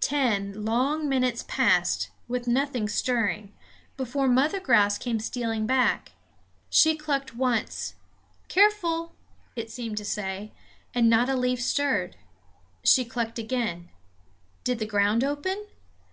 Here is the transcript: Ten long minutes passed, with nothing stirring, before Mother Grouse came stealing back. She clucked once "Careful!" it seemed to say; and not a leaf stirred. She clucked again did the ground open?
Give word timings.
Ten 0.00 0.64
long 0.64 1.08
minutes 1.08 1.44
passed, 1.46 2.10
with 2.26 2.48
nothing 2.48 2.88
stirring, 2.88 3.52
before 3.96 4.26
Mother 4.26 4.58
Grouse 4.58 4.98
came 4.98 5.20
stealing 5.20 5.64
back. 5.64 6.10
She 6.70 6.96
clucked 6.96 7.36
once 7.36 7.94
"Careful!" 8.48 9.14
it 9.54 9.70
seemed 9.70 9.98
to 9.98 10.04
say; 10.04 10.50
and 10.92 11.08
not 11.08 11.28
a 11.28 11.36
leaf 11.36 11.62
stirred. 11.62 12.16
She 12.82 13.04
clucked 13.04 13.38
again 13.38 13.90
did 14.64 14.80
the 14.80 14.86
ground 14.86 15.22
open? 15.22 15.68